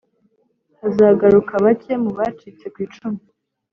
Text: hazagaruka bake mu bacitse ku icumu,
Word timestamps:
hazagaruka 0.79 1.53
bake 1.63 1.93
mu 2.03 2.11
bacitse 2.17 2.65
ku 2.73 2.77
icumu, 2.85 3.21